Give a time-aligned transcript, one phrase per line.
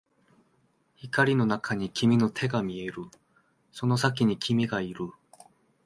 [0.97, 3.03] 光の中に君の手が見える、
[3.71, 5.11] その先に君がいる